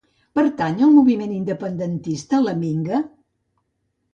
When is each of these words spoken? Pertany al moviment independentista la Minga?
Pertany 0.37 0.79
al 0.87 0.93
moviment 0.99 1.35
independentista 1.35 2.41
la 2.47 2.57
Minga? 2.65 3.03